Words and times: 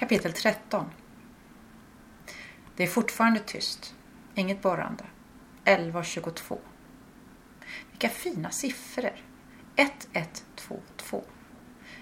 Kapitel 0.00 0.32
13 0.32 0.86
Det 2.76 2.82
är 2.82 2.86
fortfarande 2.86 3.40
tyst. 3.40 3.94
Inget 4.34 4.62
borrande. 4.62 5.04
11.22 5.64 6.58
Vilka 7.90 8.08
fina 8.08 8.50
siffror. 8.50 9.12
1122. 9.76 11.24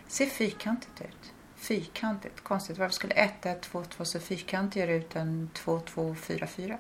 Ser 0.07 0.27
fyrkantigt 0.27 1.01
ut. 1.01 1.33
Fyrkantigt. 1.57 2.41
Konstigt. 2.41 2.79
Varför 2.79 2.95
skulle 2.95 3.15
1122 3.15 4.05
se 4.05 4.21
fyrkantigare 4.21 4.95
ut 4.95 5.17
än 5.17 5.51
2244? 5.55 6.79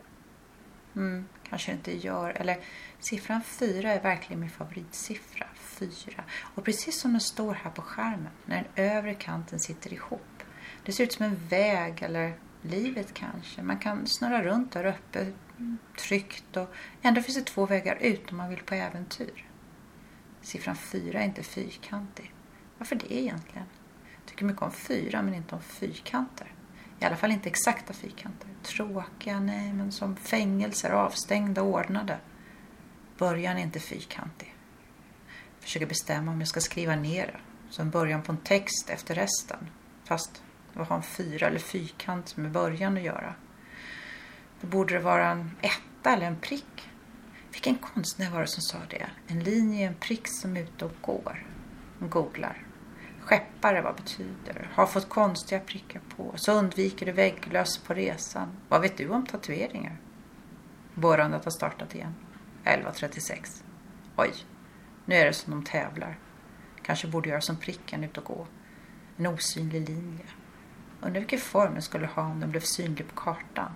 Mm, 0.96 1.28
kanske 1.48 1.70
det 1.70 1.76
inte 1.76 2.06
gör. 2.06 2.30
Eller 2.30 2.58
siffran 2.98 3.42
4 3.42 3.92
är 3.92 4.02
verkligen 4.02 4.40
min 4.40 4.50
favoritsiffra. 4.50 5.46
4. 5.54 6.24
Och 6.54 6.64
precis 6.64 7.00
som 7.00 7.12
den 7.12 7.20
står 7.20 7.54
här 7.54 7.70
på 7.70 7.82
skärmen 7.82 8.32
när 8.46 8.56
den 8.56 8.86
övre 8.86 9.14
kanten 9.14 9.60
sitter 9.60 9.92
ihop. 9.92 10.37
Det 10.84 10.92
ser 10.92 11.04
ut 11.04 11.12
som 11.12 11.24
en 11.24 11.36
väg 11.48 12.02
eller 12.02 12.34
livet 12.62 13.14
kanske. 13.14 13.62
Man 13.62 13.78
kan 13.78 14.06
snurra 14.06 14.42
runt 14.42 14.72
där 14.72 14.84
uppe 14.84 15.32
tryggt 15.98 16.56
och 16.56 16.74
ändå 17.02 17.22
finns 17.22 17.38
det 17.38 17.44
två 17.44 17.66
vägar 17.66 17.96
ut 18.00 18.30
om 18.30 18.36
man 18.36 18.50
vill 18.50 18.62
på 18.62 18.74
äventyr. 18.74 19.44
Siffran 20.42 20.76
fyra 20.76 21.20
är 21.20 21.24
inte 21.24 21.42
fyrkantig. 21.42 22.34
Varför 22.78 22.96
det 22.96 23.14
egentligen? 23.14 23.66
Jag 24.02 24.26
tycker 24.26 24.44
mycket 24.44 24.62
om 24.62 24.72
fyra 24.72 25.22
men 25.22 25.34
inte 25.34 25.54
om 25.54 25.62
fyrkanter. 25.62 26.52
I 27.00 27.04
alla 27.04 27.16
fall 27.16 27.32
inte 27.32 27.48
exakta 27.48 27.92
fyrkanter. 27.92 28.48
Tråkiga, 28.62 29.40
nej, 29.40 29.72
men 29.72 29.92
som 29.92 30.16
fängelser, 30.16 30.90
avstängda 30.90 31.62
och 31.62 31.68
ordnade. 31.68 32.18
Början 33.18 33.56
är 33.56 33.62
inte 33.62 33.80
fyrkantig. 33.80 34.54
Jag 35.26 35.62
försöker 35.62 35.86
bestämma 35.86 36.32
om 36.32 36.40
jag 36.40 36.48
ska 36.48 36.60
skriva 36.60 36.96
ner 36.96 37.26
det. 37.26 37.40
Som 37.70 37.90
början 37.90 38.22
på 38.22 38.32
en 38.32 38.38
text 38.38 38.90
efter 38.90 39.14
resten. 39.14 39.70
Fast 40.04 40.42
vad 40.78 40.86
har 40.86 40.96
en 40.96 41.02
fyra 41.02 41.46
eller 41.46 41.58
fyrkant 41.58 42.36
med 42.36 42.50
början 42.50 42.96
att 42.96 43.02
göra? 43.02 43.34
Då 44.60 44.66
borde 44.66 44.94
det 44.94 45.00
vara 45.00 45.28
en 45.28 45.50
etta 45.60 46.12
eller 46.12 46.26
en 46.26 46.36
prick. 46.36 46.90
Vilken 47.52 47.74
konstnär 47.74 48.30
var 48.30 48.40
det 48.40 48.46
som 48.46 48.62
sa 48.62 48.78
det? 48.90 49.06
En 49.26 49.40
linje 49.40 49.84
är 49.84 49.88
en 49.88 49.94
prick 49.94 50.28
som 50.28 50.56
är 50.56 50.60
ute 50.60 50.84
och 50.84 50.92
går. 51.00 51.46
Googlar. 51.98 52.66
Skeppare, 53.20 53.82
vad 53.82 53.96
betyder? 53.96 54.70
Har 54.74 54.86
fått 54.86 55.08
konstiga 55.08 55.60
prickar 55.60 56.00
på. 56.16 56.32
Så 56.36 56.52
undviker 56.52 57.06
du 57.06 57.12
vägglöss 57.12 57.78
på 57.78 57.94
resan. 57.94 58.48
Vad 58.68 58.80
vet 58.80 58.96
du 58.96 59.08
om 59.08 59.26
tatueringar? 59.26 59.96
Borrandet 60.94 61.44
har 61.44 61.50
startat 61.50 61.94
igen. 61.94 62.14
11.36. 62.64 63.62
Oj, 64.16 64.32
nu 65.04 65.14
är 65.14 65.24
det 65.24 65.32
som 65.32 65.50
de 65.50 65.64
tävlar. 65.64 66.18
Kanske 66.82 67.08
borde 67.08 67.28
göra 67.28 67.40
som 67.40 67.56
pricken 67.56 68.04
ut 68.04 68.18
och 68.18 68.24
gå. 68.24 68.46
En 69.16 69.26
osynlig 69.26 69.88
linje. 69.88 70.24
Undrar 71.00 71.20
vilken 71.20 71.38
form 71.38 71.72
den 71.72 71.82
skulle 71.82 72.06
ha 72.06 72.22
om 72.22 72.40
den 72.40 72.50
blev 72.50 72.60
synlig 72.60 73.08
på 73.08 73.14
kartan. 73.14 73.72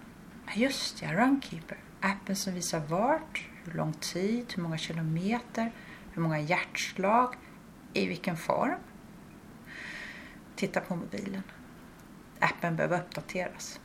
Just 0.54 1.02
ja, 1.02 1.12
Runkeeper. 1.12 1.78
Appen 2.00 2.36
som 2.36 2.54
visar 2.54 2.80
vart, 2.80 3.46
hur 3.64 3.72
lång 3.72 3.92
tid, 3.92 4.52
hur 4.56 4.62
många 4.62 4.78
kilometer, 4.78 5.72
hur 6.12 6.22
många 6.22 6.40
hjärtslag, 6.40 7.34
i 7.92 8.06
vilken 8.06 8.36
form. 8.36 8.78
Titta 10.56 10.80
på 10.80 10.96
mobilen. 10.96 11.42
Appen 12.38 12.76
behöver 12.76 13.00
uppdateras. 13.00 13.80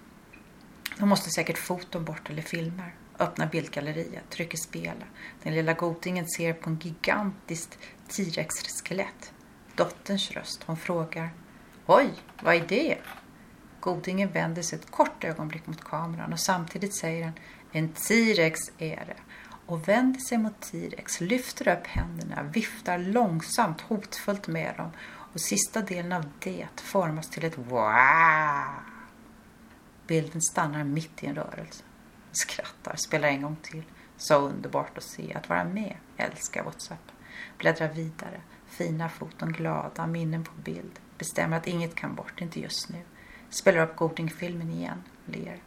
De 0.97 1.09
måste 1.09 1.29
säkert 1.29 1.57
foton 1.57 2.05
bort 2.05 2.29
eller 2.29 2.41
filmer. 2.41 2.95
Öppna 3.19 3.45
bildgalleriet, 3.45 4.29
trycker 4.29 4.57
spela. 4.57 5.05
Den 5.43 5.53
lilla 5.53 5.73
godingen 5.73 6.27
ser 6.27 6.53
på 6.53 6.69
en 6.69 6.79
gigantiskt 6.79 7.79
T-rex-skelett. 8.07 9.33
Dotterns 9.75 10.31
röst. 10.31 10.63
Hon 10.63 10.77
frågar. 10.77 11.29
Oj, 11.85 12.09
vad 12.41 12.55
är 12.55 12.67
det? 12.67 12.97
Godingen 13.87 14.31
vänder 14.31 14.61
sig 14.61 14.79
ett 14.79 14.91
kort 14.91 15.23
ögonblick 15.23 15.67
mot 15.67 15.83
kameran 15.83 16.33
och 16.33 16.39
samtidigt 16.39 16.95
säger 16.95 17.23
han 17.23 17.33
En 17.71 17.89
T-rex 17.89 18.59
är 18.77 19.05
det. 19.05 19.17
Och 19.65 19.87
vänder 19.87 20.19
sig 20.19 20.37
mot 20.37 20.61
T-rex, 20.61 21.21
lyfter 21.21 21.67
upp 21.67 21.87
händerna, 21.87 22.43
viftar 22.43 22.97
långsamt 22.97 23.81
hotfullt 23.81 24.47
med 24.47 24.73
dem 24.77 24.91
och 25.33 25.41
sista 25.41 25.81
delen 25.81 26.11
av 26.11 26.25
det 26.39 26.67
formas 26.75 27.29
till 27.29 27.45
ett 27.45 27.57
wow. 27.57 27.93
Bilden 30.07 30.41
stannar 30.41 30.83
mitt 30.83 31.23
i 31.23 31.27
en 31.27 31.35
rörelse. 31.35 31.83
Skrattar, 32.31 32.95
spelar 32.95 33.27
en 33.27 33.41
gång 33.41 33.55
till. 33.61 33.83
Så 34.17 34.35
underbart 34.35 34.97
att 34.97 35.03
se, 35.03 35.33
att 35.33 35.49
vara 35.49 35.63
med. 35.63 35.95
Älskar 36.17 36.63
WhatsApp. 36.63 37.11
Bläddrar 37.57 37.93
vidare. 37.93 38.41
Fina 38.67 39.09
foton, 39.09 39.53
glada, 39.53 40.07
minnen 40.07 40.43
på 40.43 40.51
bild. 40.63 40.99
Bestämmer 41.17 41.57
att 41.57 41.67
inget 41.67 41.95
kan 41.95 42.15
bort, 42.15 42.41
inte 42.41 42.59
just 42.59 42.89
nu. 42.89 43.01
Spelar 43.49 43.83
upp 43.83 43.95
Goding-filmen 43.95 44.71
igen. 44.71 45.03
Ler. 45.25 45.61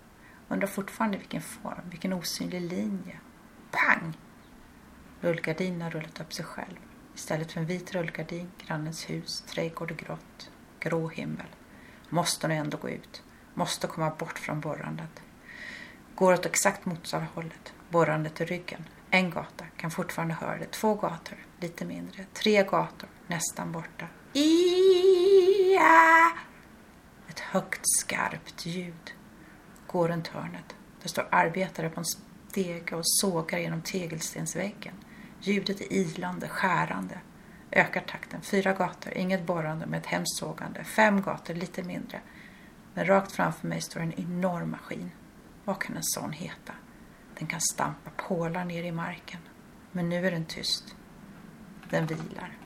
Undrar 0.49 0.69
fortfarande 0.69 1.19
vilken 1.19 1.43
form, 1.43 1.91
vilken 1.91 2.13
osynlig 2.13 2.61
linje. 2.61 3.21
Pang! 3.71 4.19
Rullgardinen 5.21 5.83
har 5.83 5.91
rullat 5.91 6.21
upp 6.21 6.33
sig 6.33 6.45
själv. 6.45 6.77
Istället 7.15 7.53
för 7.53 7.61
en 7.61 7.67
vit 7.67 7.93
rullgardin, 7.95 8.51
grannens 8.67 9.11
hus, 9.11 9.41
trädgård 9.41 9.91
och 9.91 9.97
grått. 9.97 10.51
Grå 10.81 11.09
himmel. 11.09 11.47
Måste 12.09 12.49
nu 12.49 12.55
ändå 12.55 12.77
gå 12.77 12.89
ut. 12.89 13.23
Måste 13.55 13.87
komma 13.87 14.11
bort 14.11 14.39
från 14.39 14.61
borrandet. 14.61 15.23
Går 16.15 16.33
åt 16.33 16.47
exakt 16.47 16.85
motsatta 16.85 17.27
hållet. 17.35 17.73
Borrandet 17.91 18.41
i 18.41 18.45
ryggen. 18.45 18.85
En 19.11 19.31
gata, 19.31 19.65
kan 19.77 19.91
fortfarande 19.91 20.35
höra 20.35 20.59
det. 20.59 20.71
Två 20.71 20.95
gator, 20.95 21.39
lite 21.61 21.85
mindre. 21.85 22.25
Tre 22.33 22.63
gator, 22.63 23.09
nästan 23.27 23.73
borta. 23.73 24.07
Ia! 24.33 26.20
Högt 27.53 27.81
skarpt 27.83 28.66
ljud. 28.66 29.15
Går 29.87 30.09
runt 30.09 30.28
hörnet. 30.28 30.77
Det 31.03 31.09
står 31.09 31.28
arbetare 31.31 31.91
på 31.91 32.00
en 32.00 32.05
stege 32.05 32.97
och 32.97 33.03
sågar 33.05 33.59
genom 33.59 33.83
tegelstensväggen. 33.83 34.94
Ljudet 35.41 35.81
är 35.81 35.93
ilande, 35.93 36.49
skärande. 36.49 37.21
Ökar 37.71 38.00
takten. 38.00 38.43
Fyra 38.43 38.72
gator, 38.72 39.12
inget 39.12 39.47
borrande 39.47 39.87
med 39.87 40.00
ett 40.00 40.06
hemskt 40.06 40.37
sågande. 40.37 40.84
Fem 40.84 41.22
gator, 41.22 41.55
lite 41.55 41.83
mindre. 41.83 42.21
Men 42.94 43.06
rakt 43.06 43.33
framför 43.33 43.69
mig 43.69 43.81
står 43.81 44.00
en 44.00 44.21
enorm 44.21 44.71
maskin. 44.71 45.10
Vad 45.65 45.81
kan 45.81 45.97
en 45.97 46.05
sån 46.05 46.33
heta? 46.33 46.72
Den 47.39 47.49
kan 47.49 47.60
stampa 47.60 48.10
pålar 48.16 48.65
ner 48.65 48.84
i 48.84 48.93
marken. 48.93 49.41
Men 49.93 50.09
nu 50.09 50.27
är 50.27 50.31
den 50.31 50.44
tyst. 50.44 50.94
Den 51.91 52.06
vilar. 52.06 52.59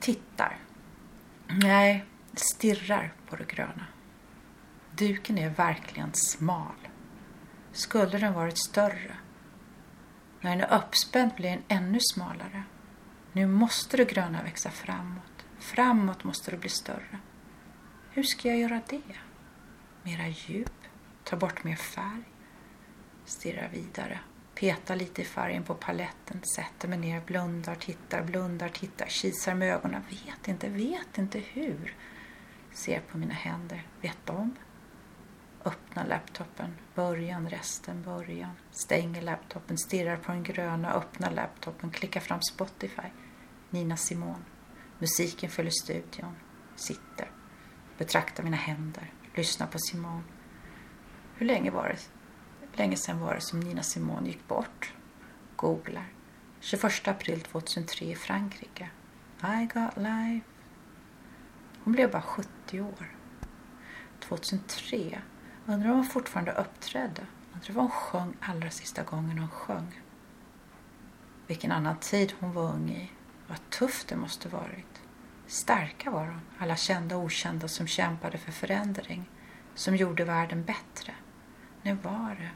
Tittar. 0.00 0.61
Nej, 1.60 2.04
stirrar 2.34 3.12
på 3.28 3.36
det 3.36 3.44
gröna. 3.44 3.86
Duken 4.96 5.38
är 5.38 5.50
verkligen 5.50 6.10
smal. 6.14 6.88
Skulle 7.72 8.18
den 8.18 8.32
varit 8.32 8.58
större? 8.58 9.16
När 10.40 10.50
den 10.50 10.60
är 10.60 10.78
uppspänd 10.78 11.32
blir 11.36 11.50
den 11.50 11.62
ännu 11.68 11.98
smalare. 12.00 12.62
Nu 13.32 13.46
måste 13.46 13.96
det 13.96 14.04
gröna 14.04 14.42
växa 14.42 14.70
framåt. 14.70 15.46
Framåt 15.58 16.24
måste 16.24 16.50
det 16.50 16.56
bli 16.56 16.68
större. 16.68 17.18
Hur 18.10 18.22
ska 18.22 18.48
jag 18.48 18.58
göra 18.58 18.80
det? 18.88 19.02
Mera 20.02 20.28
djup? 20.28 20.80
Ta 21.24 21.36
bort 21.36 21.64
mer 21.64 21.76
färg? 21.76 22.22
Stirrar 23.24 23.68
vidare. 23.68 24.20
Petar 24.54 24.96
lite 24.96 25.22
i 25.22 25.24
färgen 25.24 25.64
på 25.64 25.74
paletten. 25.74 26.40
Sätter 26.56 26.88
mig 26.88 26.98
ner, 26.98 27.20
blundar, 27.20 27.74
tittar, 27.74 28.22
blundar, 28.22 28.68
tittar. 28.68 29.06
Kisar 29.06 29.54
med 29.54 29.74
ögonen. 29.74 30.02
Vet 30.10 30.48
inte, 30.48 30.68
vet 30.68 31.18
inte 31.18 31.38
hur. 31.38 31.94
Ser 32.72 33.00
på 33.00 33.18
mina 33.18 33.34
händer. 33.34 33.86
Vet 34.00 34.30
om? 34.30 34.56
Öppnar 35.64 36.06
laptopen. 36.06 36.76
Början, 36.94 37.48
resten, 37.48 38.02
början. 38.02 38.52
Stänger 38.70 39.22
laptopen, 39.22 39.78
stirrar 39.78 40.16
på 40.16 40.32
den 40.32 40.42
gröna, 40.42 40.92
öppnar 40.92 41.30
laptopen, 41.30 41.90
klickar 41.90 42.20
fram 42.20 42.42
Spotify. 42.42 43.08
Nina 43.70 43.96
Simone. 43.96 44.44
Musiken 44.98 45.50
följer 45.50 45.72
studion. 45.82 46.36
Sitter. 46.76 47.30
Betraktar 47.98 48.42
mina 48.42 48.56
händer. 48.56 49.12
Lyssnar 49.34 49.66
på 49.66 49.78
Simone. 49.78 50.22
Hur 51.34 51.46
länge 51.46 51.70
var 51.70 51.88
det? 51.88 52.21
Länge 52.72 52.96
sedan 52.96 53.20
var 53.20 53.34
det 53.34 53.40
som 53.40 53.60
Nina 53.60 53.82
Simone 53.82 54.26
gick 54.28 54.48
bort? 54.48 54.92
Googlar. 55.56 56.12
21 56.60 57.08
april 57.08 57.40
2003 57.40 58.04
i 58.04 58.14
Frankrike. 58.14 58.90
I 59.42 59.68
got 59.74 59.96
life. 59.96 60.46
Hon 61.84 61.92
blev 61.92 62.10
bara 62.10 62.22
70 62.22 62.80
år. 62.80 63.16
2003 64.20 65.22
Undrar 65.66 65.90
om 65.90 65.96
hon 65.96 66.04
fortfarande 66.04 66.52
uppträdde. 66.52 67.26
Undrar 67.54 67.74
vad 67.74 67.84
hon 67.84 67.90
sjöng 67.90 68.36
allra 68.40 68.70
sista 68.70 69.02
gången 69.02 69.38
hon 69.38 69.48
sjöng. 69.48 70.00
Vilken 71.46 71.72
annan 71.72 71.96
tid 71.98 72.34
hon 72.40 72.52
var 72.52 72.62
ung 72.62 72.90
i. 72.90 73.10
Vad 73.48 73.70
tufft 73.70 74.08
det 74.08 74.16
måste 74.16 74.48
varit. 74.48 75.02
Starka 75.46 76.10
var 76.10 76.26
de, 76.26 76.40
alla 76.58 76.76
kända 76.76 77.16
och 77.16 77.22
okända 77.22 77.68
som 77.68 77.86
kämpade 77.86 78.38
för 78.38 78.52
förändring. 78.52 79.30
Som 79.74 79.96
gjorde 79.96 80.24
världen 80.24 80.64
bättre. 80.64 81.14
När 81.82 81.94
var 81.94 82.36
det? 82.40 82.50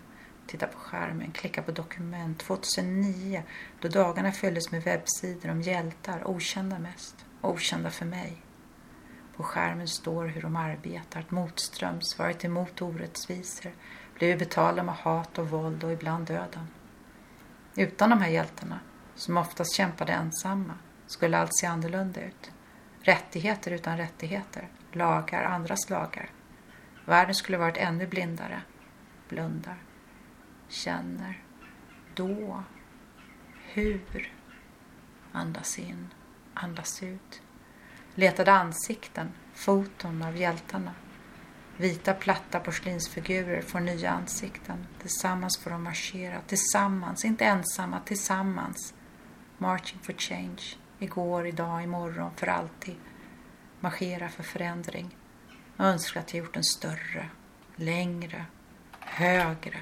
Titta 0.46 0.67
på 0.67 0.78
skärmen, 0.78 1.32
klicka 1.32 1.62
på 1.62 1.73
dokument. 1.73 2.38
2009, 2.38 3.43
då 3.81 3.88
dagarna 3.88 4.32
fylldes 4.32 4.73
med 4.73 4.82
webbsidor 4.82 5.50
om 5.50 5.62
hjältar, 5.62 6.28
okända 6.28 6.78
mest. 6.78 7.26
Okända 7.40 7.90
för 7.90 8.05
mig. 8.05 8.43
På 9.37 9.43
skärmen 9.43 9.88
står 9.88 10.26
hur 10.26 10.43
de 10.43 10.56
arbetat 10.56 11.31
motströms, 11.31 12.19
varit 12.19 12.44
emot 12.44 12.82
orättvisor, 12.82 13.73
blivit 14.14 14.38
betalda 14.38 14.82
med 14.82 14.94
hat 14.94 15.38
och 15.38 15.50
våld 15.50 15.84
och 15.84 15.93
ibland 15.93 16.26
döden. 16.26 16.69
Utan 17.75 18.11
de 18.11 18.20
här 18.20 18.31
hjältarna, 18.31 18.81
som 19.14 19.37
oftast 19.37 19.75
kämpade 19.76 20.12
ensamma, 20.12 20.75
skulle 21.06 21.38
allt 21.38 21.56
se 21.56 21.67
annorlunda 21.67 22.20
ut. 22.20 22.50
Rättigheter 23.00 23.70
utan 23.70 23.96
rättigheter, 23.96 24.69
lagar 24.93 25.44
andras 25.44 25.90
lagar. 25.90 26.31
Världen 27.05 27.34
skulle 27.34 27.58
varit 27.58 27.76
ännu 27.76 28.06
blindare. 28.06 28.62
Blundar. 29.28 29.82
Känner. 30.69 31.43
Då. 32.14 32.62
Hur? 33.62 34.32
Andas 35.32 35.78
in. 35.78 36.08
Andas 36.55 37.02
ut. 37.02 37.43
Letade 38.14 38.52
ansikten, 38.52 39.32
foton 39.55 40.23
av 40.23 40.37
hjältarna. 40.37 40.93
Vita 41.76 42.14
platta 42.14 42.61
porslinsfigurer 42.61 43.62
får 43.62 43.81
nya 43.81 44.11
ansikten. 44.11 44.87
Tillsammans 45.00 45.58
får 45.58 45.70
de 45.70 45.82
marschera. 45.82 46.40
Tillsammans, 46.46 47.25
inte 47.25 47.44
ensamma, 47.44 48.00
tillsammans. 48.00 48.94
Marching 49.58 50.00
for 50.02 50.12
change. 50.12 50.76
Igår, 50.99 51.46
idag, 51.46 51.82
imorgon, 51.82 52.31
för 52.37 52.46
alltid. 52.46 52.96
Marschera 53.81 54.28
för 54.28 54.43
förändring. 54.43 55.17
Jag 55.76 55.87
önskar 55.87 56.20
att 56.20 56.34
jag 56.34 56.44
gjort 56.44 56.55
den 56.55 56.64
större, 56.64 57.28
längre, 57.76 58.44
högre. 59.06 59.79